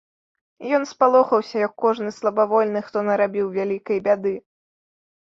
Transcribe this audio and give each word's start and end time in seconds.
Ён 0.75 0.83
спалохаўся, 0.91 1.57
як 1.67 1.73
кожны 1.83 2.13
слабавольны, 2.19 2.81
хто 2.87 3.03
нарабіў 3.09 3.51
вялікай 3.57 4.01
бяды. 4.09 4.33